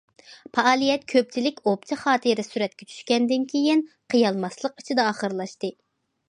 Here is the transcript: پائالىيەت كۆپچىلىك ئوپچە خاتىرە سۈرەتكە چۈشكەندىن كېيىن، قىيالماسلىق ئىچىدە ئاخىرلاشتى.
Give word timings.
پائالىيەت 0.57 1.03
كۆپچىلىك 1.11 1.61
ئوپچە 1.71 1.97
خاتىرە 2.03 2.45
سۈرەتكە 2.47 2.87
چۈشكەندىن 2.95 3.45
كېيىن، 3.53 3.85
قىيالماسلىق 4.15 4.83
ئىچىدە 4.83 5.07
ئاخىرلاشتى. 5.13 5.73